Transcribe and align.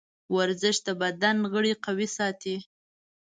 ورزش 0.35 0.77
د 0.87 0.89
بدن 1.01 1.37
غړي 1.51 1.73
قوي 1.85 2.07
ساتي. 2.17 2.57